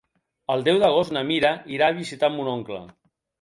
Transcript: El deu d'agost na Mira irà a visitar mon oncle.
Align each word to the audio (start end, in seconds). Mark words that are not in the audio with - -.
El 0.53 0.63
deu 0.67 0.79
d'agost 0.83 1.13
na 1.17 1.23
Mira 1.27 1.51
irà 1.75 1.91
a 1.93 1.97
visitar 1.99 2.31
mon 2.39 2.51
oncle. 2.57 2.81